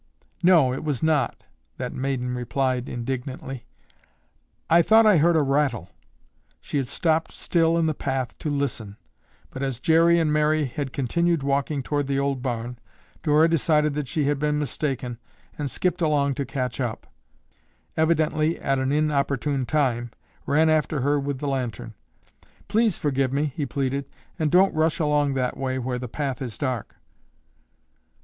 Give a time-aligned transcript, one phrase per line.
[0.41, 1.43] "No, it was not,"
[1.77, 3.65] that maiden replied indignantly.
[4.67, 5.91] "I thought I heard a rattle."
[6.59, 8.97] She had stopped still in the path to listen,
[9.51, 12.79] but, as Jerry and Mary had continued walking toward the old barn,
[13.21, 15.19] Dora decided that she had been mistaken
[15.55, 17.01] and skipped along to catch up.
[17.01, 17.43] Dick, sorry that he
[18.23, 20.09] had teased her, evidently at an inopportune time,
[20.47, 21.93] ran after her with the lantern.
[22.67, 24.05] "Please forgive me," he pleaded,
[24.39, 26.95] "and don't rush along that way where the path is dark."